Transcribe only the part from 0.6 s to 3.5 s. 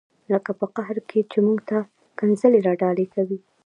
قهر کې چې موږ ته ښکنځلې را ډالۍ کوي.